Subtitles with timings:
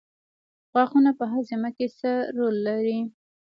[0.71, 2.99] غاښونه په هاضمه کې څه رول لري